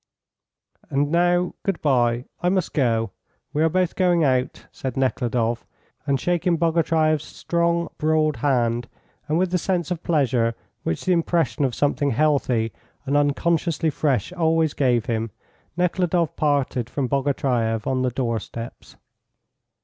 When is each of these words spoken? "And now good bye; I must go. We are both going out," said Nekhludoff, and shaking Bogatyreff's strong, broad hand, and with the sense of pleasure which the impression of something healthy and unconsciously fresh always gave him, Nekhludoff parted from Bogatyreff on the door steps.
"And 0.89 1.11
now 1.11 1.53
good 1.61 1.79
bye; 1.79 2.25
I 2.41 2.49
must 2.49 2.73
go. 2.73 3.11
We 3.53 3.61
are 3.61 3.69
both 3.69 3.95
going 3.95 4.23
out," 4.23 4.65
said 4.71 4.97
Nekhludoff, 4.97 5.67
and 6.07 6.19
shaking 6.19 6.57
Bogatyreff's 6.57 7.23
strong, 7.23 7.87
broad 7.99 8.37
hand, 8.37 8.87
and 9.27 9.37
with 9.37 9.51
the 9.51 9.59
sense 9.59 9.91
of 9.91 10.01
pleasure 10.01 10.55
which 10.81 11.05
the 11.05 11.13
impression 11.13 11.65
of 11.65 11.75
something 11.75 12.09
healthy 12.09 12.73
and 13.05 13.15
unconsciously 13.15 13.91
fresh 13.91 14.33
always 14.33 14.73
gave 14.73 15.05
him, 15.05 15.29
Nekhludoff 15.77 16.35
parted 16.35 16.89
from 16.89 17.07
Bogatyreff 17.07 17.85
on 17.85 18.01
the 18.01 18.09
door 18.09 18.39
steps. 18.39 18.95